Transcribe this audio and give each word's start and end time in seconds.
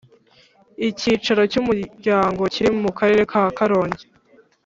Icyicaro 0.89 1.41
cyUmuryango 1.51 2.43
kiri 2.53 2.69
mu 2.81 2.91
Karere 2.97 3.23
ka 3.31 3.41
Karongi 3.57 4.03